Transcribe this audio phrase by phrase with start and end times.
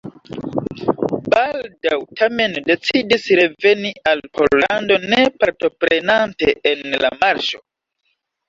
[1.33, 7.63] Baldaŭ tamen decidis reveni al Pollando ne partoprenante en la marŝo.